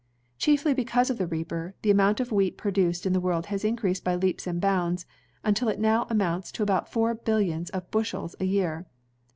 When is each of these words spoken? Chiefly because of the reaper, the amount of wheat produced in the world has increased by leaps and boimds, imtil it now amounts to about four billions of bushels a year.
Chiefly 0.39 0.73
because 0.73 1.11
of 1.11 1.19
the 1.19 1.27
reaper, 1.27 1.75
the 1.83 1.91
amount 1.91 2.19
of 2.19 2.31
wheat 2.31 2.57
produced 2.57 3.05
in 3.05 3.13
the 3.13 3.19
world 3.19 3.45
has 3.53 3.63
increased 3.63 4.03
by 4.03 4.15
leaps 4.15 4.47
and 4.47 4.59
boimds, 4.59 5.05
imtil 5.45 5.71
it 5.71 5.79
now 5.79 6.07
amounts 6.09 6.51
to 6.53 6.63
about 6.63 6.89
four 6.89 7.13
billions 7.13 7.69
of 7.69 7.91
bushels 7.91 8.35
a 8.39 8.45
year. 8.45 8.87